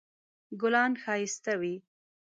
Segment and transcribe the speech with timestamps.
[0.61, 1.75] ګلان ښایسته وي